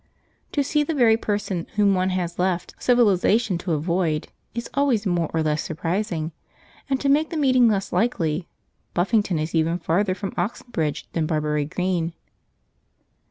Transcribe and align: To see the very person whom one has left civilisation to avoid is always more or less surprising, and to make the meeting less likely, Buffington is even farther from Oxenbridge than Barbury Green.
To 0.53 0.63
see 0.63 0.81
the 0.81 0.95
very 0.95 1.15
person 1.15 1.67
whom 1.75 1.93
one 1.93 2.09
has 2.09 2.39
left 2.39 2.73
civilisation 2.79 3.59
to 3.59 3.73
avoid 3.73 4.29
is 4.55 4.67
always 4.73 5.05
more 5.05 5.29
or 5.31 5.43
less 5.43 5.61
surprising, 5.61 6.31
and 6.89 6.99
to 7.01 7.07
make 7.07 7.29
the 7.29 7.37
meeting 7.37 7.67
less 7.67 7.93
likely, 7.93 8.47
Buffington 8.95 9.37
is 9.37 9.53
even 9.53 9.77
farther 9.77 10.15
from 10.15 10.33
Oxenbridge 10.39 11.07
than 11.11 11.27
Barbury 11.27 11.65
Green. 11.65 12.13